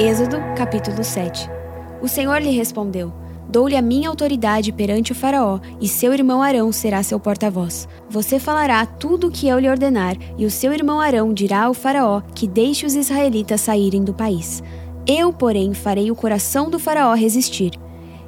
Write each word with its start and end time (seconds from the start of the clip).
Êxodo, 0.00 0.38
capítulo 0.56 1.04
7 1.04 1.46
O 2.00 2.08
Senhor 2.08 2.40
lhe 2.40 2.48
respondeu: 2.48 3.12
Dou-lhe 3.50 3.76
a 3.76 3.82
minha 3.82 4.08
autoridade 4.08 4.72
perante 4.72 5.12
o 5.12 5.14
Faraó, 5.14 5.60
e 5.78 5.86
seu 5.86 6.14
irmão 6.14 6.42
Arão 6.42 6.72
será 6.72 7.02
seu 7.02 7.20
porta-voz. 7.20 7.86
Você 8.08 8.38
falará 8.38 8.86
tudo 8.86 9.26
o 9.26 9.30
que 9.30 9.46
eu 9.46 9.58
lhe 9.58 9.68
ordenar, 9.68 10.16
e 10.38 10.46
o 10.46 10.50
seu 10.50 10.72
irmão 10.72 11.00
Arão 11.00 11.34
dirá 11.34 11.64
ao 11.64 11.74
Faraó 11.74 12.22
que 12.34 12.46
deixe 12.46 12.86
os 12.86 12.94
israelitas 12.94 13.60
saírem 13.60 14.02
do 14.02 14.14
país. 14.14 14.62
Eu, 15.06 15.34
porém, 15.34 15.74
farei 15.74 16.10
o 16.10 16.16
coração 16.16 16.70
do 16.70 16.78
Faraó 16.78 17.12
resistir. 17.12 17.72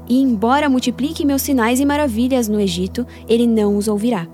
E, 0.07 0.21
embora 0.21 0.69
multiplique 0.69 1.25
meus 1.25 1.41
sinais 1.41 1.81
e 1.81 1.87
maravilhas 1.87 2.49
no 2.49 2.61
Egito, 2.61 3.07
ele 3.27 3.47
não 3.47 3.79
os 3.79 3.89
ouvirá. 3.89 4.29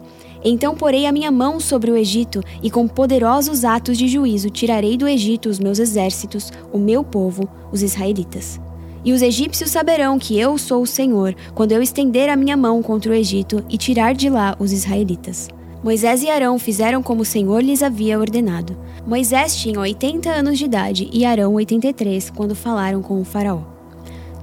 Então 0.45 0.75
porei 0.75 1.07
a 1.07 1.12
minha 1.12 1.30
mão 1.30 1.59
sobre 1.59 1.91
o 1.91 1.96
Egito, 1.96 2.41
e 2.62 2.70
com 2.70 2.87
poderosos 2.87 3.65
atos 3.65 3.98
de 3.98 4.06
juízo 4.06 4.51
tirarei 4.51 4.96
do 4.96 5.09
Egito 5.09 5.48
os 5.48 5.59
meus 5.59 5.79
exércitos, 5.79 6.52
o 6.73 6.79
meu 6.79 7.02
povo, 7.02 7.48
os 7.73 7.83
israelitas. 7.83 8.60
E 9.05 9.12
os 9.12 9.23
egípcios 9.23 9.70
saberão 9.70 10.19
que 10.19 10.38
eu 10.38 10.59
sou 10.59 10.82
o 10.82 10.87
Senhor, 10.87 11.34
quando 11.55 11.73
eu 11.73 11.82
estender 11.82 12.29
a 12.29 12.37
minha 12.37 12.56
mão 12.56 12.82
contra 12.82 13.12
o 13.12 13.15
Egito 13.15 13.65
e 13.69 13.77
tirar 13.77 14.15
de 14.15 14.29
lá 14.29 14.56
os 14.59 14.73
israelitas. 14.73 15.48
Moisés 15.82 16.23
e 16.24 16.29
Arão 16.29 16.59
fizeram 16.59 17.02
como 17.02 17.23
o 17.23 17.24
Senhor 17.24 17.62
lhes 17.62 17.82
havia 17.82 18.18
ordenado. 18.18 18.77
Moisés 19.07 19.55
tinha 19.55 19.79
80 19.79 20.29
anos 20.29 20.59
de 20.59 20.65
idade 20.65 21.09
e 21.12 21.24
Arão 21.24 21.55
83 21.55 22.30
quando 22.30 22.55
falaram 22.55 23.01
com 23.01 23.20
o 23.20 23.24
Faraó. 23.24 23.62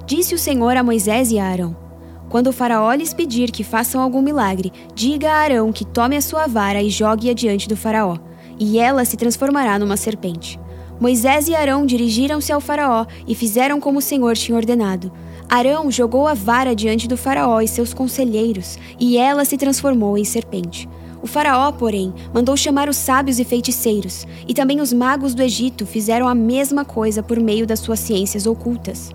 Disse 0.06 0.34
o 0.34 0.40
Senhor 0.40 0.78
a 0.78 0.84
Moisés 0.84 1.32
e 1.32 1.38
a 1.38 1.46
Arão: 1.46 1.76
quando 2.30 2.48
o 2.48 2.54
faraó 2.54 2.94
lhes 2.94 3.14
pedir 3.14 3.52
que 3.52 3.64
façam 3.64 4.02
algum 4.02 4.22
milagre, 4.22 4.72
diga 4.94 5.32
a 5.32 5.38
Arão 5.38 5.72
que 5.72 5.86
tome 5.86 6.18
a 6.18 6.22
sua 6.22 6.48
vara 6.48 6.82
e 6.82 6.90
jogue-a 6.90 7.34
diante 7.34 7.68
do 7.68 7.78
faraó, 7.78 8.18
e 8.60 8.80
ela 8.80 9.06
se 9.06 9.18
transformará 9.18 9.78
numa 9.80 9.98
serpente. 9.98 10.60
Moisés 11.00 11.48
e 11.48 11.56
Arão 11.56 11.86
dirigiram-se 11.86 12.52
ao 12.54 12.62
faraó 12.62 13.06
e 13.28 13.36
fizeram 13.36 13.80
como 13.80 14.00
o 14.00 14.02
Senhor 14.02 14.36
tinha 14.36 14.58
ordenado. 14.58 15.12
Arão 15.50 15.92
jogou 15.92 16.28
a 16.28 16.34
vara 16.34 16.76
diante 16.76 17.08
do 17.08 17.18
faraó 17.18 17.62
e 17.62 17.68
seus 17.68 17.94
conselheiros, 17.94 18.78
e 19.00 19.18
ela 19.18 19.46
se 19.46 19.58
transformou 19.58 20.18
em 20.18 20.24
serpente. 20.24 20.90
O 21.22 21.28
faraó, 21.28 21.72
porém, 21.72 22.14
mandou 22.34 22.56
chamar 22.56 22.88
os 22.88 22.98
sábios 22.98 23.40
e 23.40 23.44
feiticeiros, 23.44 24.26
e 24.48 24.54
também 24.54 24.80
os 24.80 24.94
magos 24.94 25.34
do 25.34 25.42
Egito 25.42 25.86
fizeram 25.86 26.28
a 26.28 26.36
mesma 26.36 26.86
coisa 26.86 27.22
por 27.22 27.40
meio 27.40 27.68
das 27.68 27.80
suas 27.80 28.00
ciências 28.00 28.46
ocultas. 28.46 29.12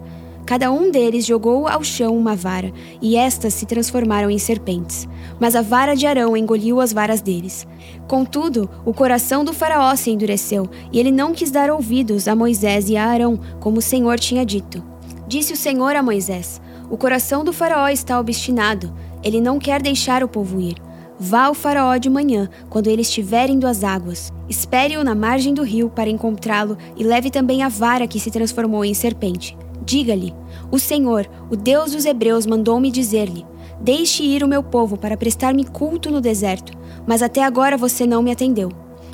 Cada 0.50 0.72
um 0.72 0.90
deles 0.90 1.24
jogou 1.24 1.68
ao 1.68 1.84
chão 1.84 2.18
uma 2.18 2.34
vara, 2.34 2.72
e 3.00 3.14
estas 3.14 3.54
se 3.54 3.66
transformaram 3.66 4.28
em 4.28 4.36
serpentes. 4.36 5.08
Mas 5.38 5.54
a 5.54 5.62
vara 5.62 5.94
de 5.94 6.08
Arão 6.08 6.36
engoliu 6.36 6.80
as 6.80 6.92
varas 6.92 7.20
deles. 7.20 7.64
Contudo, 8.08 8.68
o 8.84 8.92
coração 8.92 9.44
do 9.44 9.52
Faraó 9.52 9.94
se 9.94 10.10
endureceu, 10.10 10.68
e 10.92 10.98
ele 10.98 11.12
não 11.12 11.32
quis 11.32 11.52
dar 11.52 11.70
ouvidos 11.70 12.26
a 12.26 12.34
Moisés 12.34 12.90
e 12.90 12.96
a 12.96 13.06
Arão, 13.06 13.38
como 13.60 13.78
o 13.78 13.80
Senhor 13.80 14.18
tinha 14.18 14.44
dito. 14.44 14.82
Disse 15.28 15.52
o 15.52 15.56
Senhor 15.56 15.94
a 15.94 16.02
Moisés: 16.02 16.60
O 16.90 16.96
coração 16.96 17.44
do 17.44 17.52
Faraó 17.52 17.86
está 17.86 18.18
obstinado, 18.18 18.92
ele 19.22 19.40
não 19.40 19.56
quer 19.56 19.80
deixar 19.80 20.24
o 20.24 20.28
povo 20.28 20.60
ir. 20.60 20.78
Vá 21.16 21.44
ao 21.44 21.54
Faraó 21.54 21.96
de 21.96 22.10
manhã, 22.10 22.48
quando 22.68 22.88
ele 22.88 23.02
estiver 23.02 23.48
indo 23.50 23.68
às 23.68 23.84
águas. 23.84 24.32
Espere-o 24.48 25.04
na 25.04 25.14
margem 25.14 25.54
do 25.54 25.62
rio 25.62 25.88
para 25.88 26.10
encontrá-lo 26.10 26.76
e 26.96 27.04
leve 27.04 27.30
também 27.30 27.62
a 27.62 27.68
vara 27.68 28.08
que 28.08 28.18
se 28.18 28.32
transformou 28.32 28.84
em 28.84 28.94
serpente. 28.94 29.56
Diga-lhe: 29.82 30.34
O 30.70 30.78
Senhor, 30.78 31.28
o 31.50 31.56
Deus 31.56 31.92
dos 31.92 32.04
Hebreus, 32.04 32.46
mandou-me 32.46 32.90
dizer-lhe: 32.90 33.46
Deixe 33.80 34.22
ir 34.22 34.44
o 34.44 34.48
meu 34.48 34.62
povo 34.62 34.96
para 34.96 35.16
prestar-me 35.16 35.64
culto 35.64 36.10
no 36.10 36.20
deserto, 36.20 36.72
mas 37.06 37.22
até 37.22 37.42
agora 37.42 37.76
você 37.76 38.06
não 38.06 38.22
me 38.22 38.30
atendeu. 38.30 38.70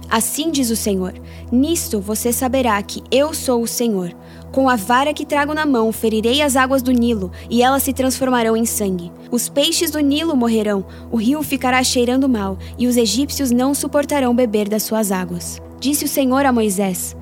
Assim 0.09 0.51
diz 0.51 0.71
o 0.71 0.77
Senhor: 0.77 1.15
Nisto 1.51 2.01
você 2.01 2.33
saberá 2.33 2.81
que 2.83 3.03
eu 3.11 3.35
sou 3.35 3.63
o 3.63 3.67
Senhor. 3.67 4.13
Com 4.53 4.69
a 4.69 4.77
vara 4.77 5.13
que 5.13 5.27
trago 5.27 5.53
na 5.53 5.67
mão, 5.67 5.93
ferirei 5.93 6.41
as 6.41 6.57
águas 6.57 6.83
do 6.83 6.93
Nilo, 6.93 7.31
e 7.51 7.63
elas 7.63 7.83
se 7.83 7.93
transformarão 7.93 8.57
em 8.57 8.65
sangue. 8.65 9.13
Os 9.31 9.49
peixes 9.49 9.91
do 9.91 10.01
Nilo 10.01 10.37
morrerão, 10.37 10.85
o 11.11 11.17
rio 11.17 11.43
ficará 11.43 11.83
cheirando 11.83 12.29
mal, 12.29 12.57
e 12.79 12.87
os 12.87 12.97
egípcios 12.97 13.51
não 13.51 13.75
suportarão 13.75 14.35
beber 14.35 14.69
das 14.69 14.85
suas 14.85 15.11
águas. 15.11 15.61
Disse 15.81 16.05
o 16.05 16.09
Senhor 16.09 16.47
a 16.47 16.53
Moisés: 16.53 17.17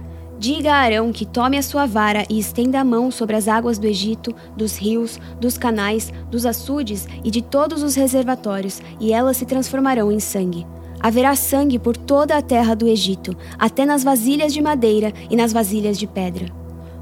Diga 0.45 0.75
a 0.75 0.77
Arão 0.77 1.11
que 1.11 1.25
tome 1.25 1.57
a 1.57 1.63
sua 1.63 1.87
vara 1.87 2.27
e 2.29 2.39
estenda 2.39 2.79
a 2.79 2.85
mão 2.85 3.11
sobre 3.11 3.35
as 3.35 3.49
águas 3.49 3.79
do 3.79 3.87
Egito, 3.87 4.35
dos 4.55 4.77
rios, 4.77 5.19
dos 5.41 5.57
canais, 5.57 6.13
dos 6.31 6.45
açudes 6.45 7.09
e 7.25 7.31
de 7.31 7.41
todos 7.41 7.83
os 7.83 7.95
reservatórios, 7.95 8.83
e 9.01 9.11
elas 9.11 9.39
se 9.39 9.47
transformarão 9.47 10.13
em 10.13 10.21
sangue. 10.21 10.67
Haverá 11.01 11.35
sangue 11.35 11.79
por 11.79 11.97
toda 11.97 12.37
a 12.37 12.43
terra 12.43 12.77
do 12.77 12.87
Egito, 12.87 13.35
até 13.59 13.87
nas 13.87 14.05
vasilhas 14.05 14.53
de 14.53 14.61
madeira 14.61 15.15
e 15.31 15.35
nas 15.35 15.51
vasilhas 15.51 15.99
de 15.99 16.07
pedra. 16.07 16.45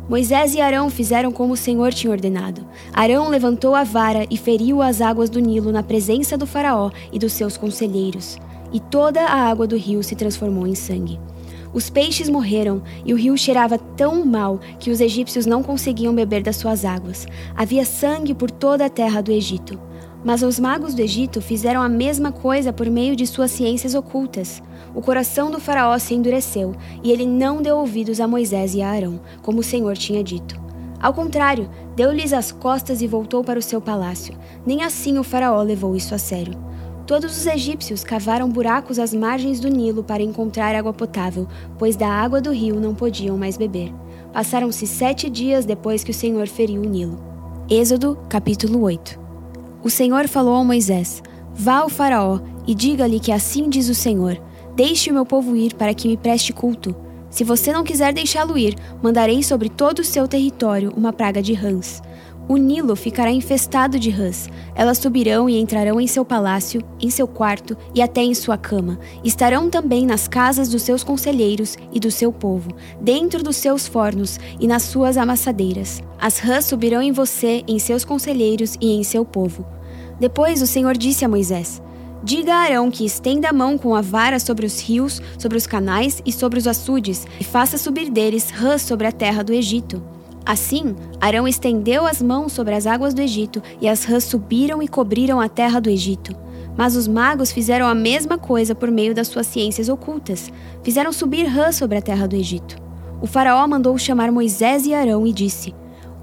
Moisés 0.08 0.54
e 0.54 0.60
Arão 0.60 0.88
fizeram 0.88 1.32
como 1.32 1.54
o 1.54 1.56
Senhor 1.56 1.92
tinha 1.92 2.12
ordenado. 2.12 2.64
Arão 2.92 3.28
levantou 3.28 3.74
a 3.74 3.82
vara 3.82 4.24
e 4.30 4.36
feriu 4.36 4.80
as 4.80 5.00
águas 5.00 5.28
do 5.28 5.40
Nilo 5.40 5.72
na 5.72 5.82
presença 5.82 6.38
do 6.38 6.46
Faraó 6.46 6.92
e 7.12 7.18
dos 7.18 7.32
seus 7.32 7.56
conselheiros, 7.56 8.38
e 8.72 8.78
toda 8.78 9.20
a 9.20 9.50
água 9.50 9.66
do 9.66 9.76
rio 9.76 10.00
se 10.00 10.14
transformou 10.14 10.64
em 10.64 10.76
sangue. 10.76 11.18
Os 11.72 11.88
peixes 11.88 12.28
morreram 12.28 12.82
e 13.04 13.14
o 13.14 13.16
rio 13.16 13.36
cheirava 13.36 13.78
tão 13.78 14.24
mal 14.26 14.60
que 14.78 14.90
os 14.90 15.00
egípcios 15.00 15.46
não 15.46 15.62
conseguiam 15.62 16.14
beber 16.14 16.42
das 16.42 16.56
suas 16.56 16.84
águas. 16.84 17.26
Havia 17.56 17.84
sangue 17.84 18.34
por 18.34 18.50
toda 18.50 18.84
a 18.84 18.90
terra 18.90 19.22
do 19.22 19.32
Egito. 19.32 19.80
Mas 20.24 20.42
os 20.42 20.60
magos 20.60 20.94
do 20.94 21.00
Egito 21.00 21.40
fizeram 21.40 21.82
a 21.82 21.88
mesma 21.88 22.30
coisa 22.30 22.72
por 22.72 22.88
meio 22.88 23.16
de 23.16 23.26
suas 23.26 23.50
ciências 23.50 23.94
ocultas. 23.94 24.62
O 24.94 25.00
coração 25.00 25.50
do 25.50 25.58
Faraó 25.58 25.98
se 25.98 26.14
endureceu 26.14 26.74
e 27.02 27.10
ele 27.10 27.26
não 27.26 27.62
deu 27.62 27.78
ouvidos 27.78 28.20
a 28.20 28.28
Moisés 28.28 28.74
e 28.74 28.82
a 28.82 28.90
Arão, 28.90 29.20
como 29.40 29.60
o 29.60 29.64
Senhor 29.64 29.96
tinha 29.96 30.22
dito. 30.22 30.60
Ao 31.00 31.12
contrário, 31.12 31.68
deu-lhes 31.96 32.32
as 32.32 32.52
costas 32.52 33.02
e 33.02 33.08
voltou 33.08 33.42
para 33.42 33.58
o 33.58 33.62
seu 33.62 33.80
palácio. 33.80 34.36
Nem 34.64 34.84
assim 34.84 35.18
o 35.18 35.24
Faraó 35.24 35.60
levou 35.62 35.96
isso 35.96 36.14
a 36.14 36.18
sério. 36.18 36.56
Todos 37.12 37.36
os 37.36 37.46
egípcios 37.46 38.02
cavaram 38.02 38.48
buracos 38.48 38.98
às 38.98 39.12
margens 39.12 39.60
do 39.60 39.68
Nilo 39.68 40.02
para 40.02 40.22
encontrar 40.22 40.74
água 40.74 40.94
potável, 40.94 41.46
pois 41.78 41.94
da 41.94 42.08
água 42.08 42.40
do 42.40 42.50
rio 42.50 42.80
não 42.80 42.94
podiam 42.94 43.36
mais 43.36 43.58
beber. 43.58 43.92
Passaram-se 44.32 44.86
sete 44.86 45.28
dias 45.28 45.66
depois 45.66 46.02
que 46.02 46.10
o 46.10 46.14
Senhor 46.14 46.48
feriu 46.48 46.80
o 46.80 46.86
Nilo. 46.86 47.22
Êxodo, 47.68 48.16
capítulo 48.30 48.80
8 48.80 49.20
O 49.84 49.90
Senhor 49.90 50.26
falou 50.26 50.54
a 50.54 50.64
Moisés: 50.64 51.22
Vá 51.54 51.80
ao 51.80 51.90
Faraó 51.90 52.40
e 52.66 52.74
diga-lhe 52.74 53.20
que 53.20 53.30
assim 53.30 53.68
diz 53.68 53.90
o 53.90 53.94
Senhor: 53.94 54.40
Deixe 54.74 55.10
o 55.10 55.14
meu 55.14 55.26
povo 55.26 55.54
ir 55.54 55.74
para 55.74 55.92
que 55.92 56.08
me 56.08 56.16
preste 56.16 56.50
culto. 56.50 56.96
Se 57.28 57.44
você 57.44 57.74
não 57.74 57.84
quiser 57.84 58.14
deixá-lo 58.14 58.56
ir, 58.56 58.74
mandarei 59.02 59.42
sobre 59.42 59.68
todo 59.68 59.98
o 59.98 60.04
seu 60.04 60.26
território 60.26 60.90
uma 60.96 61.12
praga 61.12 61.42
de 61.42 61.52
rãs. 61.52 62.00
O 62.48 62.56
Nilo 62.56 62.96
ficará 62.96 63.30
infestado 63.30 63.98
de 63.98 64.10
rãs. 64.10 64.48
Elas 64.74 64.98
subirão 64.98 65.48
e 65.48 65.58
entrarão 65.58 66.00
em 66.00 66.06
seu 66.06 66.24
palácio, 66.24 66.82
em 67.00 67.08
seu 67.08 67.26
quarto 67.28 67.76
e 67.94 68.02
até 68.02 68.20
em 68.22 68.34
sua 68.34 68.58
cama. 68.58 68.98
Estarão 69.22 69.70
também 69.70 70.04
nas 70.04 70.26
casas 70.26 70.68
dos 70.68 70.82
seus 70.82 71.04
conselheiros 71.04 71.76
e 71.92 72.00
do 72.00 72.10
seu 72.10 72.32
povo, 72.32 72.70
dentro 73.00 73.42
dos 73.42 73.56
seus 73.56 73.86
fornos 73.86 74.40
e 74.58 74.66
nas 74.66 74.82
suas 74.82 75.16
amassadeiras. 75.16 76.02
As 76.20 76.38
rãs 76.38 76.64
subirão 76.64 77.00
em 77.00 77.12
você, 77.12 77.62
em 77.66 77.78
seus 77.78 78.04
conselheiros 78.04 78.76
e 78.80 78.92
em 78.92 79.04
seu 79.04 79.24
povo. 79.24 79.64
Depois 80.18 80.60
o 80.60 80.66
Senhor 80.66 80.96
disse 80.96 81.24
a 81.24 81.28
Moisés: 81.28 81.80
Diga 82.24 82.54
a 82.54 82.62
Arão 82.64 82.90
que 82.90 83.04
estenda 83.04 83.48
a 83.50 83.52
mão 83.52 83.78
com 83.78 83.94
a 83.94 84.00
vara 84.00 84.38
sobre 84.38 84.66
os 84.66 84.80
rios, 84.80 85.22
sobre 85.38 85.56
os 85.56 85.66
canais 85.66 86.20
e 86.26 86.32
sobre 86.32 86.58
os 86.58 86.66
açudes, 86.66 87.24
e 87.40 87.44
faça 87.44 87.78
subir 87.78 88.10
deles 88.10 88.50
rãs 88.50 88.82
sobre 88.82 89.06
a 89.06 89.12
terra 89.12 89.42
do 89.42 89.52
Egito. 89.52 90.02
Assim, 90.44 90.94
Arão 91.20 91.46
estendeu 91.46 92.06
as 92.06 92.20
mãos 92.20 92.52
sobre 92.52 92.74
as 92.74 92.86
águas 92.86 93.14
do 93.14 93.22
Egito, 93.22 93.62
e 93.80 93.88
as 93.88 94.04
rãs 94.04 94.24
subiram 94.24 94.82
e 94.82 94.88
cobriram 94.88 95.40
a 95.40 95.48
terra 95.48 95.80
do 95.80 95.88
Egito. 95.88 96.34
Mas 96.76 96.96
os 96.96 97.06
magos 97.06 97.52
fizeram 97.52 97.86
a 97.86 97.94
mesma 97.94 98.38
coisa 98.38 98.74
por 98.74 98.90
meio 98.90 99.14
das 99.14 99.28
suas 99.28 99.46
ciências 99.46 99.88
ocultas. 99.88 100.50
Fizeram 100.82 101.12
subir 101.12 101.44
rãs 101.44 101.76
sobre 101.76 101.98
a 101.98 102.02
terra 102.02 102.26
do 102.26 102.34
Egito. 102.34 102.76
O 103.20 103.26
faraó 103.26 103.66
mandou 103.68 103.96
chamar 103.98 104.32
Moisés 104.32 104.86
e 104.86 104.94
Arão 104.94 105.26
e 105.26 105.32
disse: 105.32 105.74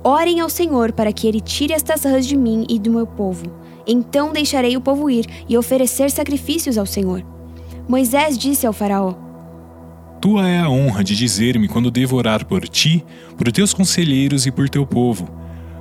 Orem 0.04 0.40
ao 0.40 0.50
Senhor 0.50 0.92
para 0.92 1.14
que 1.14 1.28
ele 1.28 1.40
tire 1.40 1.74
estas 1.74 2.04
rãs 2.04 2.26
de 2.26 2.36
mim 2.36 2.66
e 2.70 2.80
do 2.80 2.92
meu 2.92 3.06
povo. 3.06 3.46
Então 3.86 4.34
deixarei 4.34 4.76
o 4.76 4.82
povo 4.82 5.10
ir 5.10 5.26
e 5.48 5.58
oferecer 5.58 6.12
sacrifícios 6.12 6.78
ao 6.78 6.86
Senhor. 6.86 7.24
Moisés 7.88 8.38
disse 8.38 8.68
ao 8.68 8.74
faraó: 8.74 9.29
tua 10.20 10.48
é 10.48 10.60
a 10.60 10.70
honra 10.70 11.04
de 11.04 11.16
dizer-me 11.16 11.68
quando 11.68 11.90
devo 11.90 12.18
orar 12.18 12.46
por 12.46 12.68
ti, 12.68 13.04
por 13.38 13.50
teus 13.52 13.74
conselheiros 13.74 14.46
e 14.46 14.52
por 14.52 14.70
teu 14.70 14.86
povo, 14.86 15.30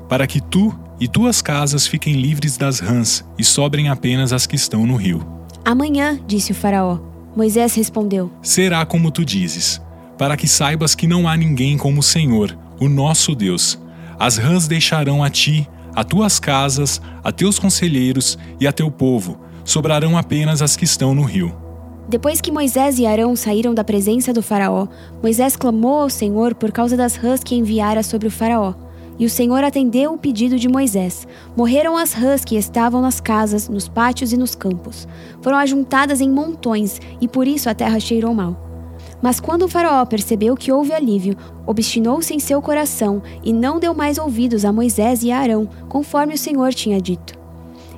para 0.09 0.27
que 0.27 0.41
tu 0.41 0.73
e 1.01 1.09
tuas 1.09 1.43
casas 1.43 1.87
fiquem 1.87 2.15
livres 2.15 2.57
das 2.57 2.79
rãs 2.79 3.25
e 3.37 3.45
sobrem 3.45 3.89
apenas 3.89 4.33
as 4.33 4.47
que 4.47 4.57
estão 4.57 4.87
no 4.87 4.95
rio. 4.95 5.27
Amanhã, 5.65 6.19
disse 6.27 6.53
o 6.53 6.55
Faraó. 6.55 6.99
Moisés 7.37 7.75
respondeu: 7.75 8.31
Será 8.41 8.87
como 8.87 9.11
tu 9.11 9.25
dizes, 9.25 9.83
para 10.17 10.37
que 10.37 10.47
saibas 10.47 10.95
que 10.95 11.07
não 11.07 11.29
há 11.29 11.37
ninguém 11.37 11.77
como 11.77 12.01
o 12.01 12.03
Senhor, 12.03 12.57
o 12.81 12.89
nosso 12.89 13.35
Deus. 13.35 13.79
As 14.19 14.37
rãs 14.37 14.67
deixarão 14.67 15.23
a 15.23 15.31
ti, 15.31 15.69
a 15.95 16.05
tuas 16.05 16.39
casas, 16.39 17.01
a 17.23 17.33
teus 17.33 17.59
conselheiros 17.59 18.39
e 18.61 18.67
a 18.67 18.73
teu 18.73 18.91
povo, 18.91 19.39
sobrarão 19.65 20.17
apenas 20.17 20.63
as 20.63 20.77
que 20.77 20.85
estão 20.85 21.15
no 21.15 21.23
rio. 21.23 21.68
Depois 22.09 22.41
que 22.41 22.51
Moisés 22.51 22.99
e 22.99 23.05
Arão 23.05 23.37
saíram 23.37 23.75
da 23.75 23.85
presença 23.85 24.33
do 24.33 24.43
Faraó, 24.43 24.89
Moisés 25.23 25.55
clamou 25.57 26.01
ao 26.01 26.09
Senhor 26.09 26.55
por 26.55 26.73
causa 26.73 26.97
das 26.97 27.17
rãs 27.17 27.45
que 27.45 27.55
enviara 27.55 28.03
sobre 28.03 28.27
o 28.27 28.31
Faraó. 28.31 28.73
E 29.19 29.27
o 29.27 29.31
Senhor 29.31 29.63
atendeu 29.63 30.15
o 30.15 30.19
pedido 30.19 30.59
de 30.59 30.71
Moisés. 30.71 31.29
Morreram 31.55 31.99
as 31.99 32.15
rãs 32.15 32.47
que 32.47 32.57
estavam 32.57 33.03
nas 33.03 33.21
casas, 33.21 33.69
nos 33.69 33.89
pátios 33.89 34.33
e 34.33 34.39
nos 34.39 34.55
campos. 34.55 35.07
Foram 35.43 35.59
ajuntadas 35.59 36.23
em 36.23 36.31
montões, 36.31 36.99
e 37.21 37.29
por 37.29 37.47
isso 37.47 37.69
a 37.69 37.75
terra 37.75 38.01
cheirou 38.01 38.33
mal. 38.33 38.57
Mas 39.21 39.39
quando 39.39 39.63
o 39.63 39.69
Faraó 39.69 40.07
percebeu 40.07 40.57
que 40.57 40.73
houve 40.73 40.95
alívio, 40.95 41.37
obstinou-se 41.67 42.33
em 42.33 42.39
seu 42.39 42.63
coração 42.63 43.21
e 43.45 43.53
não 43.53 43.79
deu 43.79 43.93
mais 43.93 44.17
ouvidos 44.17 44.65
a 44.65 44.73
Moisés 44.73 45.23
e 45.23 45.31
a 45.31 45.39
Arão, 45.39 45.69
conforme 45.91 46.33
o 46.33 46.39
Senhor 46.39 46.73
tinha 46.73 47.01
dito. 47.03 47.35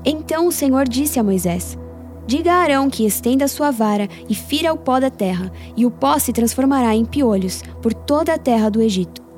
Então 0.05 0.49
o 0.49 0.53
Senhor 0.53 0.89
disse 0.89 1.21
a 1.21 1.23
Moisés: 1.23 1.79
Diga 2.27 2.53
a 2.53 2.59
Arão 2.59 2.89
que 2.89 3.05
estenda 3.05 3.49
sua 3.49 3.71
vara 3.71 4.09
e 4.29 4.35
fira 4.35 4.73
o 4.73 4.79
pó 4.79 5.01
da 5.01 5.11
terra, 5.11 5.51
e 5.77 5.85
o 5.85 5.91
pó 5.91 6.19
se 6.19 6.33
transformará 6.33 6.95
em 6.95 7.05
piolhos 7.05 7.63
por 7.83 7.93
toda 7.93 8.35
a 8.35 8.39
terra 8.39 8.71
do 8.71 8.81
Egito. 8.81 9.31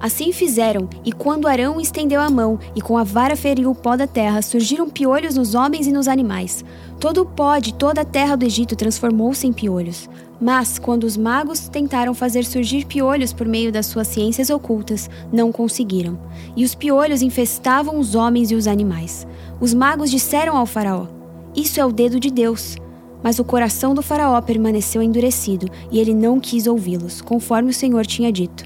Assim 0.00 0.30
fizeram, 0.30 0.88
e 1.04 1.10
quando 1.10 1.48
Arão 1.48 1.80
estendeu 1.80 2.20
a 2.20 2.30
mão 2.30 2.58
e 2.74 2.80
com 2.80 2.96
a 2.96 3.02
vara 3.02 3.34
feriu 3.34 3.70
o 3.70 3.74
pó 3.74 3.96
da 3.96 4.06
terra, 4.06 4.40
surgiram 4.42 4.88
piolhos 4.88 5.34
nos 5.34 5.56
homens 5.56 5.88
e 5.88 5.92
nos 5.92 6.06
animais. 6.06 6.64
Todo 7.00 7.22
o 7.22 7.26
pó 7.26 7.58
de 7.58 7.74
toda 7.74 8.02
a 8.02 8.04
terra 8.04 8.36
do 8.36 8.44
Egito 8.44 8.76
transformou-se 8.76 9.44
em 9.44 9.52
piolhos. 9.52 10.08
Mas, 10.40 10.78
quando 10.78 11.02
os 11.02 11.16
magos 11.16 11.68
tentaram 11.68 12.14
fazer 12.14 12.44
surgir 12.44 12.86
piolhos 12.86 13.32
por 13.32 13.48
meio 13.48 13.72
das 13.72 13.86
suas 13.86 14.06
ciências 14.06 14.50
ocultas, 14.50 15.10
não 15.32 15.50
conseguiram. 15.50 16.16
E 16.56 16.64
os 16.64 16.76
piolhos 16.76 17.20
infestavam 17.20 17.98
os 17.98 18.14
homens 18.14 18.52
e 18.52 18.54
os 18.54 18.68
animais. 18.68 19.26
Os 19.60 19.74
magos 19.74 20.12
disseram 20.12 20.56
ao 20.56 20.64
Faraó: 20.64 21.17
Isso 21.58 21.80
é 21.80 21.84
o 21.84 21.90
dedo 21.90 22.20
de 22.20 22.30
Deus. 22.30 22.76
Mas 23.20 23.40
o 23.40 23.44
coração 23.44 23.92
do 23.92 24.00
Faraó 24.00 24.40
permaneceu 24.40 25.02
endurecido 25.02 25.68
e 25.90 25.98
ele 25.98 26.14
não 26.14 26.38
quis 26.38 26.68
ouvi-los, 26.68 27.20
conforme 27.20 27.70
o 27.70 27.74
Senhor 27.74 28.06
tinha 28.06 28.30
dito. 28.30 28.62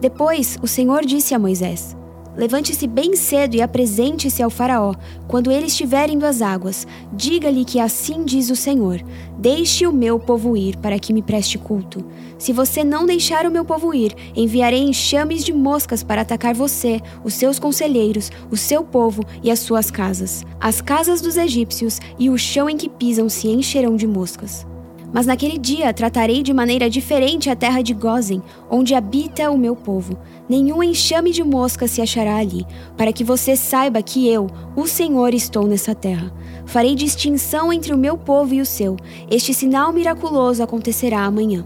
Depois, 0.00 0.56
o 0.62 0.68
Senhor 0.68 1.04
disse 1.04 1.34
a 1.34 1.38
Moisés: 1.38 1.96
Levante-se 2.38 2.86
bem 2.86 3.16
cedo 3.16 3.56
e 3.56 3.60
apresente-se 3.60 4.44
ao 4.44 4.48
Faraó. 4.48 4.94
Quando 5.26 5.50
ele 5.50 5.66
estiver 5.66 6.08
indo 6.08 6.24
às 6.24 6.40
águas, 6.40 6.86
diga-lhe 7.12 7.64
que 7.64 7.80
assim 7.80 8.24
diz 8.24 8.48
o 8.48 8.54
Senhor: 8.54 9.02
Deixe 9.36 9.88
o 9.88 9.92
meu 9.92 10.20
povo 10.20 10.56
ir, 10.56 10.76
para 10.76 11.00
que 11.00 11.12
me 11.12 11.20
preste 11.20 11.58
culto. 11.58 12.04
Se 12.38 12.52
você 12.52 12.84
não 12.84 13.04
deixar 13.04 13.44
o 13.44 13.50
meu 13.50 13.64
povo 13.64 13.92
ir, 13.92 14.14
enviarei 14.36 14.80
enxames 14.80 15.44
de 15.44 15.52
moscas 15.52 16.04
para 16.04 16.22
atacar 16.22 16.54
você, 16.54 17.00
os 17.24 17.34
seus 17.34 17.58
conselheiros, 17.58 18.30
o 18.52 18.56
seu 18.56 18.84
povo 18.84 19.24
e 19.42 19.50
as 19.50 19.58
suas 19.58 19.90
casas. 19.90 20.44
As 20.60 20.80
casas 20.80 21.20
dos 21.20 21.36
egípcios 21.36 21.98
e 22.20 22.30
o 22.30 22.38
chão 22.38 22.70
em 22.70 22.76
que 22.76 22.88
pisam 22.88 23.28
se 23.28 23.48
encherão 23.48 23.96
de 23.96 24.06
moscas. 24.06 24.64
Mas 25.12 25.26
naquele 25.26 25.58
dia 25.58 25.92
tratarei 25.92 26.42
de 26.42 26.52
maneira 26.52 26.88
diferente 26.90 27.48
a 27.48 27.56
terra 27.56 27.82
de 27.82 27.94
Gozen, 27.94 28.42
onde 28.70 28.94
habita 28.94 29.50
o 29.50 29.56
meu 29.56 29.74
povo. 29.74 30.18
Nenhum 30.48 30.82
enxame 30.82 31.30
de 31.30 31.44
mosca 31.44 31.86
se 31.86 32.00
achará 32.00 32.36
ali, 32.36 32.66
para 32.96 33.12
que 33.12 33.22
você 33.22 33.54
saiba 33.54 34.02
que 34.02 34.26
eu, 34.28 34.46
o 34.74 34.86
Senhor, 34.86 35.34
estou 35.34 35.66
nessa 35.66 35.94
terra. 35.94 36.32
Farei 36.64 36.94
distinção 36.94 37.72
entre 37.72 37.92
o 37.92 37.98
meu 37.98 38.16
povo 38.16 38.54
e 38.54 38.60
o 38.60 38.66
seu. 38.66 38.96
Este 39.30 39.52
sinal 39.52 39.92
miraculoso 39.92 40.62
acontecerá 40.62 41.20
amanhã. 41.20 41.64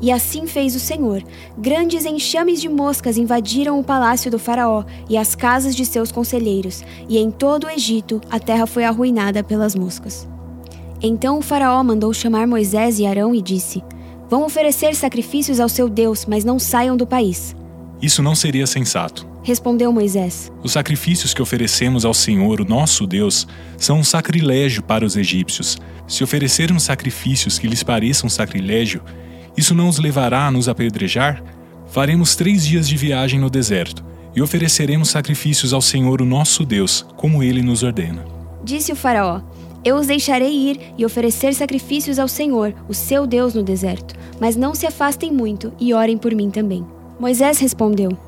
E 0.00 0.10
assim 0.10 0.48
fez 0.48 0.74
o 0.74 0.80
Senhor. 0.80 1.22
Grandes 1.56 2.04
enxames 2.04 2.60
de 2.60 2.68
moscas 2.68 3.16
invadiram 3.16 3.78
o 3.78 3.84
palácio 3.84 4.32
do 4.32 4.38
Faraó 4.38 4.84
e 5.08 5.16
as 5.16 5.36
casas 5.36 5.76
de 5.76 5.86
seus 5.86 6.10
conselheiros, 6.10 6.82
e 7.08 7.18
em 7.18 7.30
todo 7.30 7.68
o 7.68 7.70
Egito 7.70 8.20
a 8.28 8.40
terra 8.40 8.66
foi 8.66 8.84
arruinada 8.84 9.44
pelas 9.44 9.76
moscas. 9.76 10.26
Então 11.00 11.38
o 11.38 11.42
Faraó 11.42 11.84
mandou 11.84 12.12
chamar 12.12 12.48
Moisés 12.48 12.98
e 12.98 13.06
Arão 13.06 13.32
e 13.32 13.40
disse: 13.40 13.80
Vão 14.28 14.44
oferecer 14.44 14.96
sacrifícios 14.96 15.60
ao 15.60 15.68
seu 15.68 15.88
Deus, 15.88 16.26
mas 16.26 16.44
não 16.44 16.58
saiam 16.58 16.96
do 16.96 17.06
país. 17.06 17.54
Isso 18.02 18.22
não 18.22 18.34
seria 18.34 18.66
sensato. 18.66 19.26
Respondeu 19.44 19.92
Moisés: 19.92 20.50
Os 20.62 20.72
sacrifícios 20.72 21.32
que 21.32 21.40
oferecemos 21.40 22.04
ao 22.04 22.12
Senhor, 22.12 22.60
o 22.60 22.64
nosso 22.64 23.06
Deus, 23.06 23.46
são 23.78 24.00
um 24.00 24.04
sacrilégio 24.04 24.82
para 24.82 25.04
os 25.04 25.16
egípcios. 25.16 25.78
Se 26.08 26.24
oferecermos 26.24 26.82
sacrifícios 26.82 27.58
que 27.58 27.68
lhes 27.68 27.82
pareçam 27.82 28.28
sacrilégio, 28.28 29.02
isso 29.56 29.74
não 29.74 29.88
os 29.88 29.98
levará 29.98 30.46
a 30.46 30.50
nos 30.50 30.68
apedrejar? 30.68 31.42
Faremos 31.86 32.34
três 32.34 32.66
dias 32.66 32.88
de 32.88 32.96
viagem 32.96 33.38
no 33.38 33.48
deserto 33.48 34.04
e 34.34 34.42
ofereceremos 34.42 35.10
sacrifícios 35.10 35.72
ao 35.72 35.80
Senhor, 35.80 36.20
o 36.20 36.24
nosso 36.24 36.64
Deus, 36.64 37.06
como 37.16 37.42
ele 37.42 37.62
nos 37.62 37.82
ordena. 37.82 38.24
Disse 38.64 38.90
o 38.90 38.96
Faraó: 38.96 39.42
eu 39.84 39.96
os 39.96 40.06
deixarei 40.06 40.52
ir 40.52 40.80
e 40.96 41.04
oferecer 41.04 41.52
sacrifícios 41.54 42.18
ao 42.18 42.28
Senhor, 42.28 42.72
o 42.88 42.94
seu 42.94 43.26
Deus, 43.26 43.54
no 43.54 43.64
deserto. 43.64 44.14
Mas 44.40 44.54
não 44.54 44.76
se 44.76 44.86
afastem 44.86 45.32
muito 45.32 45.72
e 45.80 45.92
orem 45.92 46.16
por 46.16 46.32
mim 46.34 46.50
também. 46.50 46.86
Moisés 47.22 47.60
respondeu: 47.60 48.18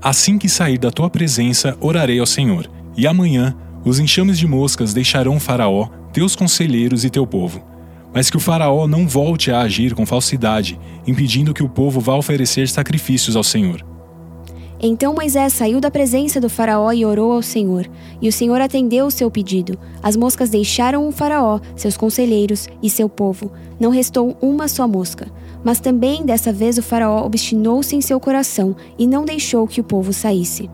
Assim 0.00 0.38
que 0.38 0.48
sair 0.48 0.78
da 0.78 0.88
tua 0.88 1.10
presença, 1.10 1.76
orarei 1.80 2.20
ao 2.20 2.24
Senhor. 2.24 2.70
E 2.96 3.04
amanhã 3.04 3.52
os 3.84 3.98
enxames 3.98 4.38
de 4.38 4.46
moscas 4.46 4.94
deixarão 4.94 5.40
Faraó, 5.40 5.88
teus 6.12 6.36
conselheiros 6.36 7.04
e 7.04 7.10
teu 7.10 7.26
povo. 7.26 7.60
Mas 8.14 8.30
que 8.30 8.36
o 8.36 8.40
Faraó 8.40 8.86
não 8.86 9.08
volte 9.08 9.50
a 9.50 9.58
agir 9.62 9.92
com 9.92 10.06
falsidade, 10.06 10.78
impedindo 11.04 11.52
que 11.52 11.64
o 11.64 11.68
povo 11.68 11.98
vá 11.98 12.14
oferecer 12.14 12.68
sacrifícios 12.68 13.34
ao 13.34 13.42
Senhor. 13.42 13.84
Então 14.86 15.14
Moisés 15.14 15.54
saiu 15.54 15.80
da 15.80 15.90
presença 15.90 16.38
do 16.38 16.50
Faraó 16.50 16.92
e 16.92 17.06
orou 17.06 17.32
ao 17.32 17.40
Senhor, 17.40 17.90
e 18.20 18.28
o 18.28 18.32
Senhor 18.32 18.60
atendeu 18.60 19.06
o 19.06 19.10
seu 19.10 19.30
pedido. 19.30 19.78
As 20.02 20.14
moscas 20.14 20.50
deixaram 20.50 21.08
o 21.08 21.10
Faraó, 21.10 21.58
seus 21.74 21.96
conselheiros 21.96 22.68
e 22.82 22.90
seu 22.90 23.08
povo. 23.08 23.50
Não 23.80 23.90
restou 23.90 24.36
uma 24.42 24.68
só 24.68 24.86
mosca. 24.86 25.32
Mas 25.64 25.80
também 25.80 26.26
dessa 26.26 26.52
vez 26.52 26.76
o 26.76 26.82
Faraó 26.82 27.24
obstinou-se 27.24 27.96
em 27.96 28.02
seu 28.02 28.20
coração 28.20 28.76
e 28.98 29.06
não 29.06 29.24
deixou 29.24 29.66
que 29.66 29.80
o 29.80 29.84
povo 29.84 30.12
saísse. 30.12 30.68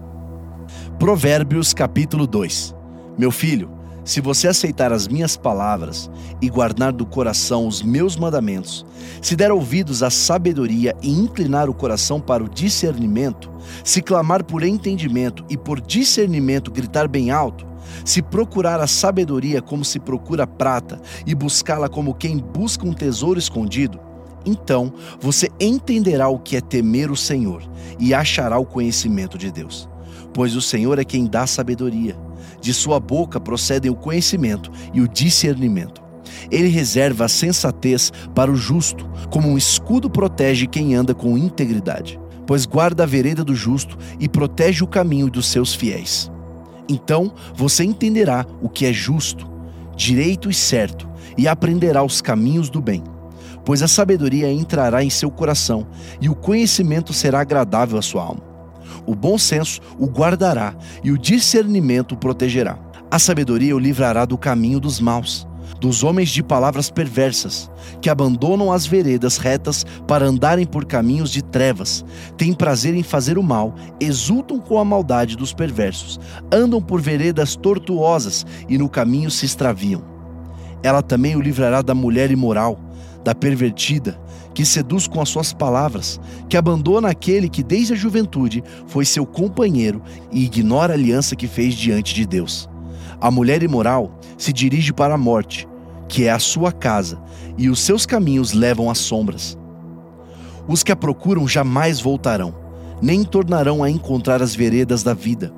Provérbios 0.99 1.73
capítulo 1.73 2.27
2 2.27 2.75
Meu 3.17 3.31
filho, 3.31 3.71
se 4.11 4.21
você 4.21 4.49
aceitar 4.49 4.93
as 4.93 5.07
minhas 5.07 5.37
palavras 5.37 6.11
e 6.43 6.51
guardar 6.51 6.93
do 6.93 7.07
coração 7.07 7.69
os 7.69 7.81
meus 7.81 8.17
mandamentos, 8.17 8.85
se 9.23 9.37
der 9.37 9.53
ouvidos 9.53 10.03
à 10.03 10.11
sabedoria 10.11 10.97
e 11.01 11.09
inclinar 11.09 11.71
o 11.71 11.75
coração 11.75 12.21
para 12.21 12.43
o 12.43 12.49
discernimento, 12.49 13.49
se 13.85 14.03
clamar 14.03 14.43
por 14.43 14.65
entendimento 14.65 15.45
e 15.49 15.57
por 15.57 15.81
discernimento 15.81 16.73
gritar 16.73 17.07
bem 17.07 17.31
alto, 17.31 17.65
se 18.05 18.21
procurar 18.21 18.81
a 18.81 18.89
sabedoria 18.89 19.63
como 19.63 19.85
se 19.85 20.01
procura 20.01 20.45
prata 20.45 21.01
e 21.25 21.33
buscá-la 21.33 21.89
como 21.89 22.13
quem 22.13 22.37
busca 22.37 22.85
um 22.85 22.93
tesouro 22.93 23.39
escondido, 23.39 24.01
então 24.45 24.93
você 25.21 25.49
entenderá 25.61 26.29
o 26.29 26.41
que 26.41 26.57
é 26.57 26.61
temer 26.61 27.13
o 27.13 27.17
Senhor 27.17 27.63
e 27.97 28.13
achará 28.13 28.59
o 28.59 28.67
conhecimento 28.67 29.39
de 29.39 29.53
Deus. 29.53 29.90
Pois 30.33 30.55
o 30.55 30.63
Senhor 30.63 30.99
é 30.99 31.05
quem 31.05 31.27
dá 31.27 31.47
sabedoria 31.47 32.17
de 32.61 32.75
sua 32.75 33.01
boca 33.01 33.41
procedem 33.41 33.91
o 33.91 33.97
conhecimento 33.97 34.71
e 34.93 35.01
o 35.01 35.09
discernimento. 35.09 36.03
Ele 36.51 36.69
reserva 36.69 37.25
a 37.25 37.29
sensatez 37.29 38.13
para 38.35 38.51
o 38.51 38.57
justo, 38.57 39.09
como 39.31 39.49
um 39.49 39.59
escudo 39.59 40.09
protege 40.09 40.67
quem 40.67 40.95
anda 40.95 41.15
com 41.15 41.37
integridade, 41.37 42.21
pois 42.47 42.67
guarda 42.67 43.03
a 43.03 43.07
vereda 43.07 43.45
do 43.45 43.55
justo 43.55 43.97
e 44.19 44.29
protege 44.29 44.83
o 44.85 44.87
caminho 44.87 45.31
dos 45.31 45.47
seus 45.47 45.75
fiéis. 45.75 46.31
Então 46.89 47.33
você 47.55 47.85
entenderá 47.85 48.45
o 48.61 48.69
que 48.69 48.87
é 48.87 48.93
justo, 48.93 49.49
direito 49.97 50.51
e 50.51 50.55
certo, 50.55 51.09
e 51.37 51.47
aprenderá 51.47 52.03
os 52.03 52.21
caminhos 52.21 52.69
do 52.69 52.81
bem. 52.81 53.03
Pois 53.65 53.83
a 53.83 53.89
sabedoria 53.89 54.51
entrará 54.51 55.05
em 55.05 55.11
seu 55.11 55.31
coração 55.31 55.87
e 56.21 56.29
o 56.29 56.35
conhecimento 56.35 57.13
será 57.13 57.41
agradável 57.41 57.99
à 57.99 58.03
sua 58.03 58.25
alma. 58.25 58.50
O 59.07 59.15
bom 59.15 59.39
senso 59.39 59.81
o 59.99 60.07
guardará 60.07 60.75
e 61.03 61.11
o 61.11 61.19
discernimento 61.19 62.13
o 62.13 62.17
protegerá. 62.17 62.79
A 63.11 63.19
sabedoria 63.19 63.75
o 63.75 63.79
livrará 63.79 64.25
do 64.25 64.39
caminho 64.39 64.79
dos 64.79 65.01
maus, 65.01 65.47
dos 65.81 66.05
homens 66.05 66.29
de 66.29 66.43
palavras 66.43 66.91
perversas, 66.91 67.71
que 68.01 68.11
abandonam 68.11 68.73
as 68.73 68.87
veredas 68.87 69.37
retas 69.37 69.85
para 70.07 70.27
andarem 70.27 70.67
por 70.67 70.85
caminhos 70.85 71.31
de 71.31 71.43
trevas, 71.43 72.05
têm 72.37 72.53
prazer 72.53 72.95
em 72.95 73.03
fazer 73.03 73.39
o 73.39 73.43
mal, 73.43 73.75
exultam 73.99 74.61
com 74.61 74.79
a 74.79 74.85
maldade 74.85 75.37
dos 75.37 75.53
perversos, 75.53 76.21
andam 76.53 76.81
por 76.81 77.01
veredas 77.01 77.57
tortuosas 77.57 78.47
e 78.69 78.79
no 78.79 78.89
caminho 78.89 79.31
se 79.31 79.47
extraviam. 79.47 80.03
Ela 80.83 81.03
também 81.03 81.37
o 81.37 81.41
livrará 81.41 81.83
da 81.83 81.95
mulher 81.95 82.31
imoral, 82.31 82.79
da 83.25 83.35
pervertida, 83.35 84.19
que 84.55 84.65
seduz 84.65 85.07
com 85.07 85.21
as 85.21 85.29
suas 85.29 85.53
palavras, 85.53 86.21
que 86.49 86.57
abandona 86.57 87.09
aquele 87.09 87.49
que 87.49 87.63
desde 87.63 87.93
a 87.93 87.97
juventude 87.97 88.63
foi 88.87 89.05
seu 89.05 89.25
companheiro 89.25 90.03
e 90.31 90.45
ignora 90.45 90.93
a 90.93 90.97
aliança 90.97 91.37
que 91.37 91.47
fez 91.47 91.75
diante 91.75 92.15
de 92.15 92.27
Deus. 92.27 92.69
A 93.21 93.31
mulher 93.31 93.63
imoral 93.63 94.19
se 94.37 94.53
dirige 94.53 94.93
para 94.93 95.15
a 95.15 95.19
morte, 95.19 95.69
que 96.09 96.25
é 96.25 96.31
a 96.31 96.39
sua 96.39 96.73
casa, 96.73 97.21
e 97.57 97.69
os 97.69 97.81
seus 97.81 98.07
caminhos 98.07 98.53
levam 98.53 98.91
às 98.91 98.99
sombras. 98.99 99.57
Os 100.67 100.83
que 100.83 100.93
a 100.93 100.97
procuram 100.97 101.47
jamais 101.47 102.01
voltarão, 102.01 102.55
nem 103.01 103.23
tornarão 103.23 103.83
a 103.83 103.91
encontrar 103.91 104.43
as 104.43 104.55
veredas 104.55 105.03
da 105.03 105.15
vida. 105.15 105.53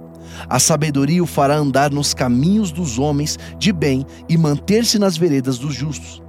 A 0.49 0.59
sabedoria 0.59 1.23
o 1.23 1.27
fará 1.27 1.57
andar 1.57 1.91
nos 1.91 2.15
caminhos 2.15 2.73
dos 2.73 2.99
homens 2.99 3.39
de 3.59 3.73
bem 3.73 4.07
e 4.29 4.37
manter-se 4.37 4.99
nas 4.99 5.17
veredas 5.17 5.59
dos 5.59 5.75
justos 5.75 6.23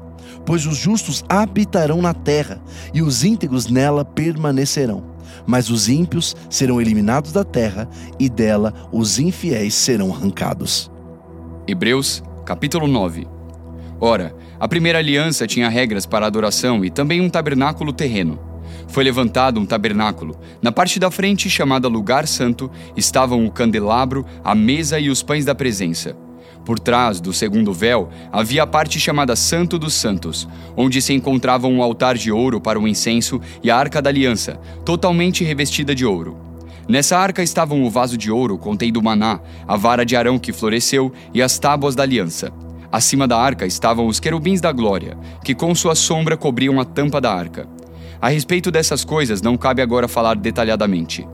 pois 0.45 0.65
os 0.65 0.77
justos 0.77 1.23
habitarão 1.27 2.01
na 2.01 2.13
terra 2.13 2.61
e 2.93 3.01
os 3.01 3.23
íntegros 3.23 3.67
nela 3.67 4.03
permanecerão. 4.03 5.03
Mas 5.45 5.69
os 5.69 5.89
ímpios 5.89 6.35
serão 6.49 6.79
eliminados 6.79 7.31
da 7.31 7.43
terra 7.43 7.89
e 8.19 8.29
dela 8.29 8.73
os 8.91 9.19
infiéis 9.19 9.73
serão 9.73 10.13
arrancados. 10.13 10.91
Hebreus, 11.67 12.23
capítulo 12.45 12.87
9. 12.87 13.27
Ora, 13.99 14.35
a 14.59 14.67
primeira 14.67 14.99
aliança 14.99 15.47
tinha 15.47 15.69
regras 15.69 16.05
para 16.05 16.25
adoração 16.25 16.83
e 16.83 16.89
também 16.89 17.21
um 17.21 17.29
tabernáculo 17.29 17.93
terreno. 17.93 18.39
Foi 18.87 19.03
levantado 19.03 19.59
um 19.59 19.65
tabernáculo. 19.65 20.37
Na 20.61 20.71
parte 20.71 20.99
da 20.99 21.09
frente, 21.09 21.49
chamada 21.49 21.87
Lugar 21.87 22.27
Santo, 22.27 22.69
estavam 22.95 23.45
o 23.45 23.51
candelabro, 23.51 24.25
a 24.43 24.53
mesa 24.53 24.99
e 24.99 25.09
os 25.09 25.23
pães 25.23 25.45
da 25.45 25.55
presença. 25.55 26.15
Por 26.65 26.79
trás 26.79 27.19
do 27.19 27.33
segundo 27.33 27.73
véu 27.73 28.09
havia 28.31 28.63
a 28.63 28.67
parte 28.67 28.99
chamada 28.99 29.35
Santo 29.35 29.77
dos 29.77 29.93
Santos, 29.93 30.47
onde 30.77 31.01
se 31.01 31.13
encontrava 31.13 31.67
um 31.67 31.83
altar 31.83 32.17
de 32.17 32.31
ouro 32.31 32.61
para 32.61 32.79
o 32.79 32.87
incenso 32.87 33.41
e 33.61 33.69
a 33.69 33.77
arca 33.77 34.01
da 34.01 34.09
aliança, 34.09 34.59
totalmente 34.85 35.43
revestida 35.43 35.93
de 35.93 36.05
ouro. 36.05 36.37
Nessa 36.87 37.17
arca 37.17 37.43
estavam 37.43 37.83
o 37.83 37.89
vaso 37.89 38.17
de 38.17 38.31
ouro 38.31 38.57
contendo 38.57 39.01
maná, 39.01 39.39
a 39.67 39.75
vara 39.75 40.05
de 40.05 40.15
Arão 40.15 40.37
que 40.39 40.53
floresceu 40.53 41.11
e 41.33 41.41
as 41.41 41.57
tábuas 41.57 41.95
da 41.95 42.03
aliança. 42.03 42.51
Acima 42.91 43.27
da 43.27 43.37
arca 43.37 43.65
estavam 43.65 44.07
os 44.07 44.19
querubins 44.19 44.61
da 44.61 44.71
glória, 44.71 45.17
que 45.43 45.55
com 45.55 45.73
sua 45.73 45.95
sombra 45.95 46.37
cobriam 46.37 46.79
a 46.79 46.85
tampa 46.85 47.19
da 47.19 47.33
arca. 47.33 47.67
A 48.21 48.29
respeito 48.29 48.69
dessas 48.69 49.03
coisas 49.03 49.41
não 49.41 49.57
cabe 49.57 49.81
agora 49.81 50.07
falar 50.07 50.35
detalhadamente. 50.35 51.27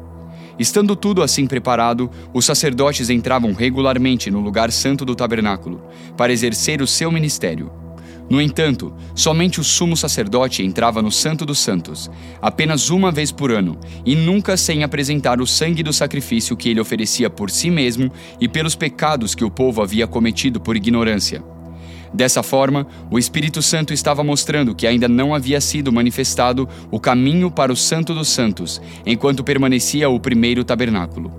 Estando 0.59 0.93
tudo 0.93 1.23
assim 1.23 1.47
preparado, 1.47 2.11
os 2.33 2.45
sacerdotes 2.45 3.09
entravam 3.09 3.53
regularmente 3.53 4.29
no 4.29 4.41
lugar 4.41 4.71
santo 4.71 5.05
do 5.05 5.15
tabernáculo, 5.15 5.81
para 6.17 6.33
exercer 6.33 6.81
o 6.81 6.87
seu 6.87 7.09
ministério. 7.09 7.71
No 8.29 8.39
entanto, 8.39 8.93
somente 9.15 9.59
o 9.59 9.63
sumo 9.63 9.97
sacerdote 9.97 10.61
entrava 10.61 11.01
no 11.01 11.11
Santo 11.11 11.45
dos 11.45 11.57
Santos, 11.57 12.11
apenas 12.39 12.91
uma 12.91 13.11
vez 13.11 13.31
por 13.31 13.51
ano, 13.51 13.79
e 14.05 14.15
nunca 14.15 14.55
sem 14.55 14.83
apresentar 14.83 15.41
o 15.41 15.47
sangue 15.47 15.81
do 15.81 15.91
sacrifício 15.91 16.55
que 16.55 16.69
ele 16.69 16.79
oferecia 16.79 17.29
por 17.29 17.49
si 17.49 17.71
mesmo 17.71 18.11
e 18.39 18.47
pelos 18.47 18.75
pecados 18.75 19.33
que 19.33 19.43
o 19.43 19.49
povo 19.49 19.81
havia 19.81 20.05
cometido 20.05 20.59
por 20.59 20.77
ignorância. 20.77 21.41
Dessa 22.13 22.41
forma, 22.41 22.87
o 23.11 23.19
Espírito 23.19 23.61
Santo 23.61 23.93
estava 23.93 24.23
mostrando 24.23 24.73
que 24.73 24.87
ainda 24.87 25.07
não 25.07 25.33
havia 25.33 25.61
sido 25.61 25.91
manifestado 25.91 26.67
o 26.89 26.99
caminho 26.99 27.51
para 27.51 27.71
o 27.71 27.75
Santo 27.75 28.13
dos 28.13 28.29
Santos, 28.29 28.81
enquanto 29.05 29.43
permanecia 29.43 30.09
o 30.09 30.19
primeiro 30.19 30.63
tabernáculo. 30.63 31.31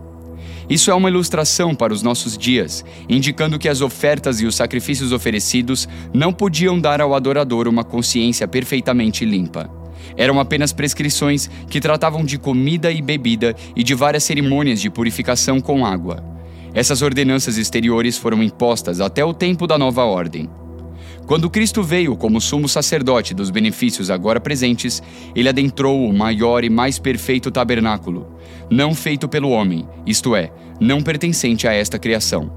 Isso 0.68 0.88
é 0.88 0.94
uma 0.94 1.10
ilustração 1.10 1.74
para 1.74 1.92
os 1.92 2.00
nossos 2.00 2.38
dias, 2.38 2.84
indicando 3.08 3.58
que 3.58 3.68
as 3.68 3.80
ofertas 3.80 4.40
e 4.40 4.46
os 4.46 4.54
sacrifícios 4.54 5.10
oferecidos 5.10 5.88
não 6.14 6.32
podiam 6.32 6.78
dar 6.78 7.00
ao 7.00 7.12
adorador 7.12 7.66
uma 7.66 7.82
consciência 7.82 8.46
perfeitamente 8.46 9.24
limpa. 9.24 9.68
Eram 10.16 10.38
apenas 10.38 10.72
prescrições 10.72 11.50
que 11.68 11.80
tratavam 11.80 12.24
de 12.24 12.38
comida 12.38 12.92
e 12.92 13.02
bebida 13.02 13.56
e 13.74 13.82
de 13.82 13.94
várias 13.94 14.22
cerimônias 14.22 14.80
de 14.80 14.88
purificação 14.88 15.60
com 15.60 15.84
água. 15.84 16.29
Essas 16.72 17.02
ordenanças 17.02 17.58
exteriores 17.58 18.16
foram 18.16 18.42
impostas 18.42 19.00
até 19.00 19.24
o 19.24 19.34
tempo 19.34 19.66
da 19.66 19.76
nova 19.76 20.04
ordem. 20.04 20.48
Quando 21.26 21.50
Cristo 21.50 21.82
veio 21.82 22.16
como 22.16 22.40
sumo 22.40 22.68
sacerdote 22.68 23.34
dos 23.34 23.50
benefícios 23.50 24.10
agora 24.10 24.40
presentes, 24.40 25.02
ele 25.34 25.48
adentrou 25.48 26.08
o 26.08 26.12
maior 26.12 26.64
e 26.64 26.70
mais 26.70 26.98
perfeito 26.98 27.50
tabernáculo, 27.50 28.36
não 28.68 28.94
feito 28.94 29.28
pelo 29.28 29.50
homem, 29.50 29.86
isto 30.04 30.34
é, 30.34 30.52
não 30.80 31.00
pertencente 31.00 31.68
a 31.68 31.72
esta 31.72 31.98
criação. 31.98 32.52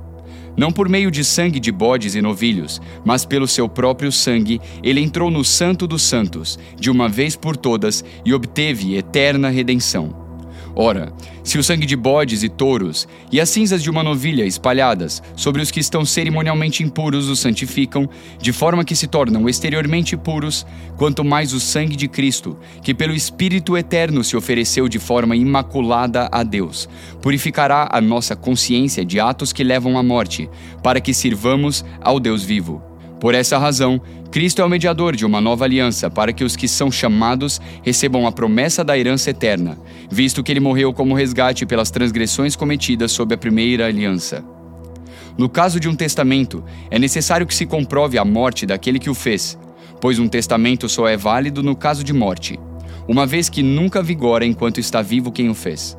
Não 0.55 0.71
por 0.71 0.87
meio 0.87 1.09
de 1.09 1.23
sangue 1.23 1.59
de 1.59 1.71
bodes 1.71 2.15
e 2.15 2.21
novilhos, 2.21 2.79
mas 3.03 3.25
pelo 3.25 3.47
seu 3.47 3.67
próprio 3.67 4.11
sangue, 4.11 4.61
ele 4.83 5.01
entrou 5.01 5.31
no 5.31 5.43
Santo 5.43 5.87
dos 5.87 6.03
Santos, 6.03 6.59
de 6.79 6.91
uma 6.91 7.09
vez 7.09 7.35
por 7.35 7.57
todas, 7.57 8.03
e 8.23 8.33
obteve 8.33 8.95
eterna 8.95 9.49
redenção. 9.49 10.22
Ora, 10.75 11.13
se 11.43 11.59
o 11.59 11.63
sangue 11.63 11.85
de 11.85 11.95
bodes 11.95 12.41
e 12.41 12.49
touros 12.49 13.07
e 13.31 13.39
as 13.39 13.49
cinzas 13.49 13.83
de 13.83 13.91
uma 13.91 14.01
novilha 14.01 14.43
espalhadas 14.43 15.21
sobre 15.35 15.61
os 15.61 15.69
que 15.69 15.79
estão 15.79 16.03
cerimonialmente 16.03 16.83
impuros 16.83 17.29
os 17.29 17.39
santificam, 17.39 18.09
de 18.41 18.51
forma 18.51 18.83
que 18.83 18.95
se 18.95 19.05
tornam 19.05 19.47
exteriormente 19.47 20.17
puros, 20.17 20.65
quanto 20.97 21.23
mais 21.23 21.53
o 21.53 21.59
sangue 21.59 21.95
de 21.95 22.07
Cristo, 22.07 22.57
que 22.81 22.93
pelo 22.93 23.13
Espírito 23.13 23.77
eterno 23.77 24.23
se 24.23 24.35
ofereceu 24.35 24.89
de 24.89 24.97
forma 24.97 25.35
imaculada 25.35 26.27
a 26.31 26.41
Deus, 26.41 26.89
purificará 27.21 27.87
a 27.91 28.01
nossa 28.01 28.35
consciência 28.35 29.05
de 29.05 29.19
atos 29.19 29.53
que 29.53 29.63
levam 29.63 29.97
à 29.97 30.01
morte, 30.01 30.49
para 30.81 30.99
que 30.99 31.13
sirvamos 31.13 31.85
ao 32.01 32.19
Deus 32.19 32.43
vivo. 32.43 32.92
Por 33.23 33.33
essa 33.33 33.57
razão, 33.57 34.01
Cristo 34.31 34.61
é 34.61 34.65
o 34.65 34.69
mediador 34.69 35.15
de 35.15 35.25
uma 35.25 35.39
nova 35.39 35.63
aliança 35.63 36.09
para 36.09 36.33
que 36.33 36.43
os 36.43 36.57
que 36.57 36.67
são 36.67 36.91
chamados 36.91 37.61
recebam 37.81 38.27
a 38.27 38.33
promessa 38.33 38.83
da 38.83 38.99
herança 38.99 39.29
eterna, 39.29 39.79
visto 40.11 40.43
que 40.43 40.51
ele 40.51 40.59
morreu 40.59 40.91
como 40.91 41.15
resgate 41.15 41.65
pelas 41.65 41.89
transgressões 41.89 42.53
cometidas 42.57 43.13
sob 43.13 43.33
a 43.33 43.37
primeira 43.37 43.85
aliança. 43.85 44.43
No 45.37 45.47
caso 45.47 45.79
de 45.79 45.87
um 45.87 45.95
testamento, 45.95 46.65
é 46.91 46.99
necessário 46.99 47.47
que 47.47 47.55
se 47.55 47.65
comprove 47.65 48.17
a 48.17 48.25
morte 48.25 48.65
daquele 48.65 48.99
que 48.99 49.09
o 49.09 49.15
fez, 49.15 49.57
pois 50.01 50.19
um 50.19 50.27
testamento 50.27 50.89
só 50.89 51.07
é 51.07 51.15
válido 51.15 51.63
no 51.63 51.77
caso 51.77 52.03
de 52.03 52.11
morte, 52.11 52.59
uma 53.07 53.25
vez 53.25 53.47
que 53.47 53.63
nunca 53.63 54.03
vigora 54.03 54.45
enquanto 54.45 54.81
está 54.81 55.01
vivo 55.01 55.31
quem 55.31 55.49
o 55.49 55.53
fez. 55.55 55.97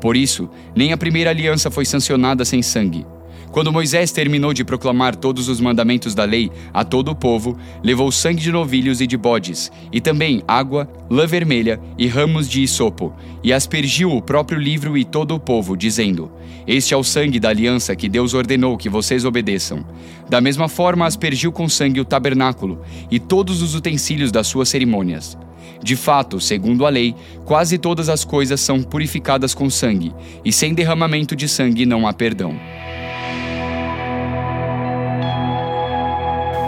Por 0.00 0.16
isso, 0.16 0.48
nem 0.76 0.92
a 0.92 0.96
primeira 0.96 1.30
aliança 1.30 1.72
foi 1.72 1.84
sancionada 1.84 2.44
sem 2.44 2.62
sangue 2.62 3.04
quando 3.52 3.70
Moisés 3.70 4.10
terminou 4.10 4.54
de 4.54 4.64
proclamar 4.64 5.14
todos 5.14 5.46
os 5.46 5.60
mandamentos 5.60 6.14
da 6.14 6.24
lei 6.24 6.50
a 6.72 6.82
todo 6.82 7.10
o 7.10 7.14
povo, 7.14 7.58
levou 7.84 8.10
sangue 8.10 8.40
de 8.40 8.50
novilhos 8.50 9.02
e 9.02 9.06
de 9.06 9.14
bodes, 9.14 9.70
e 9.92 10.00
também 10.00 10.42
água, 10.48 10.88
lã 11.10 11.26
vermelha 11.26 11.78
e 11.98 12.08
ramos 12.08 12.48
de 12.48 12.62
isopo, 12.62 13.14
e 13.44 13.52
aspergiu 13.52 14.10
o 14.10 14.22
próprio 14.22 14.58
livro 14.58 14.96
e 14.96 15.04
todo 15.04 15.34
o 15.34 15.38
povo, 15.38 15.76
dizendo: 15.76 16.32
Este 16.66 16.94
é 16.94 16.96
o 16.96 17.04
sangue 17.04 17.38
da 17.38 17.50
aliança 17.50 17.94
que 17.94 18.08
Deus 18.08 18.32
ordenou 18.32 18.78
que 18.78 18.88
vocês 18.88 19.22
obedeçam. 19.22 19.84
Da 20.30 20.40
mesma 20.40 20.66
forma, 20.66 21.06
aspergiu 21.06 21.52
com 21.52 21.68
sangue 21.68 22.00
o 22.00 22.06
tabernáculo 22.06 22.80
e 23.10 23.20
todos 23.20 23.60
os 23.60 23.74
utensílios 23.74 24.32
das 24.32 24.46
suas 24.46 24.70
cerimônias. 24.70 25.36
De 25.82 25.94
fato, 25.94 26.40
segundo 26.40 26.86
a 26.86 26.88
lei, 26.88 27.14
quase 27.44 27.76
todas 27.76 28.08
as 28.08 28.24
coisas 28.24 28.62
são 28.62 28.82
purificadas 28.82 29.52
com 29.52 29.68
sangue, 29.68 30.14
e 30.42 30.50
sem 30.50 30.72
derramamento 30.72 31.36
de 31.36 31.46
sangue 31.46 31.84
não 31.84 32.06
há 32.06 32.14
perdão. 32.14 32.58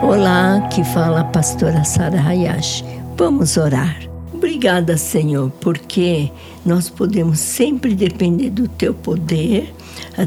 Olá, 0.06 0.68
que 0.68 0.84
fala 0.84 1.20
a 1.20 1.24
pastora 1.24 1.82
Sara 1.82 2.20
Hayashi. 2.20 2.84
Vamos 3.16 3.56
orar. 3.56 4.02
Obrigada, 4.34 4.98
Senhor, 4.98 5.50
porque 5.62 6.30
nós 6.62 6.90
podemos 6.90 7.40
sempre 7.40 7.94
depender 7.94 8.50
do 8.50 8.68
teu 8.68 8.92
poder, 8.92 9.74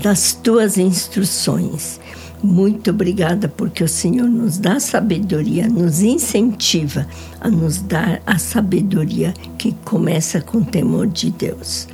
das 0.02 0.34
tuas 0.34 0.80
instruções. 0.80 2.00
Muito 2.42 2.90
obrigada 2.90 3.48
porque 3.48 3.84
o 3.84 3.88
Senhor 3.88 4.28
nos 4.28 4.58
dá 4.58 4.80
sabedoria, 4.80 5.68
nos 5.68 6.02
incentiva 6.02 7.08
a 7.40 7.48
nos 7.48 7.78
dar 7.78 8.20
a 8.26 8.40
sabedoria 8.40 9.32
que 9.60 9.74
começa 9.86 10.42
com 10.42 10.58
o 10.58 10.66
temor 10.66 11.06
de 11.06 11.30
Deus. 11.30 11.88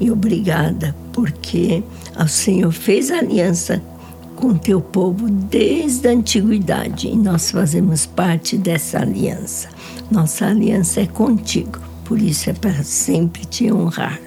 E 0.00 0.08
obrigada 0.08 0.94
porque 1.12 1.82
o 2.16 2.28
Senhor 2.28 2.70
fez 2.70 3.10
aliança 3.10 3.82
com 4.34 4.54
teu 4.54 4.80
povo 4.80 5.28
desde 5.28 6.08
a 6.08 6.12
antiguidade 6.12 7.08
e 7.08 7.16
nós 7.16 7.50
fazemos 7.50 8.06
parte 8.06 8.56
dessa 8.56 8.98
aliança. 8.98 9.68
Nossa 10.10 10.46
aliança 10.46 11.00
é 11.00 11.06
contigo, 11.06 11.78
por 12.04 12.20
isso 12.20 12.50
é 12.50 12.52
para 12.52 12.82
sempre 12.82 13.44
te 13.44 13.72
honrar. 13.72 14.20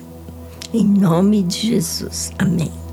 Em 0.74 0.86
nome 0.86 1.44
de 1.44 1.68
Jesus. 1.68 2.32
Amém. 2.38 2.87